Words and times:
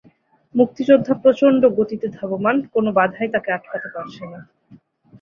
মুক্তিযোদ্ধা 0.55 1.13
প্রচণ্ড 1.23 1.61
গতিতে 1.77 2.07
ধাবমান, 2.17 2.55
কোন 2.73 2.85
বাঁধাই 2.97 3.29
তাকে 3.33 3.49
আটকাতে 3.51 3.87
পারছে 3.95 4.23
না। 4.25 4.39